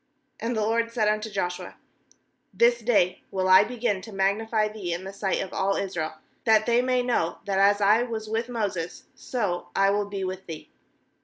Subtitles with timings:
[0.41, 1.75] 7And the LORD said unto Joshua:
[2.55, 6.65] 'This day will I begin to magnify thee hi the sight of all Israel, that
[6.65, 10.71] they may know that, as I was with Moses, so I will be with thee.